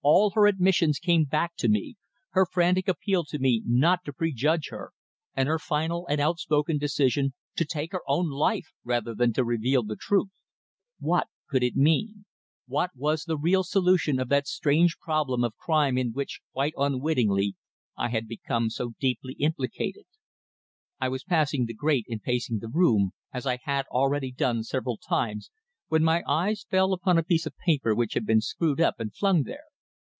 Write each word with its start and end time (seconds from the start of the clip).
All 0.00 0.30
her 0.30 0.46
admissions 0.46 0.98
came 1.00 1.24
back 1.24 1.54
to 1.56 1.68
me 1.68 1.96
her 2.30 2.46
frantic 2.46 2.86
appeal 2.88 3.24
to 3.26 3.38
me 3.38 3.62
not 3.66 4.04
to 4.06 4.12
prejudge 4.12 4.68
her, 4.70 4.92
and 5.34 5.48
her 5.48 5.58
final 5.58 6.06
and 6.06 6.18
out 6.18 6.38
spoken 6.38 6.78
decision 6.78 7.34
to 7.56 7.66
take 7.66 7.92
her 7.92 8.00
own 8.06 8.30
life 8.30 8.72
rather 8.84 9.12
than 9.14 9.34
reveal 9.36 9.82
the 9.82 9.96
truth. 10.00 10.30
What 10.98 11.26
could 11.48 11.62
it 11.62 11.74
mean? 11.76 12.24
What 12.66 12.92
was 12.96 13.24
the 13.24 13.36
real 13.36 13.62
solution 13.64 14.18
of 14.18 14.28
that 14.30 14.46
strange 14.46 14.96
problem 14.98 15.44
of 15.44 15.56
crime 15.58 15.98
in 15.98 16.12
which, 16.12 16.40
quite 16.54 16.72
unwittingly, 16.78 17.56
I 17.96 18.08
had 18.08 18.26
become 18.26 18.70
so 18.70 18.94
deeply 19.00 19.34
implicated? 19.34 20.04
I 21.00 21.08
was 21.10 21.24
passing 21.24 21.66
the 21.66 21.74
grate 21.74 22.06
in 22.08 22.20
pacing 22.20 22.60
the 22.60 22.70
room, 22.72 23.10
as 23.34 23.44
I 23.46 23.58
had 23.64 23.84
already 23.88 24.30
done 24.32 24.62
several 24.62 24.96
times, 24.96 25.50
when 25.88 26.02
my 26.04 26.22
eyes 26.26 26.64
fell 26.70 26.94
upon 26.94 27.18
a 27.18 27.22
piece 27.24 27.44
of 27.44 27.56
paper 27.58 27.94
which 27.94 28.14
had 28.14 28.24
been 28.24 28.40
screwed 28.40 28.80
up 28.80 29.00
and 29.00 29.14
flung 29.14 29.42
there. 29.42 29.64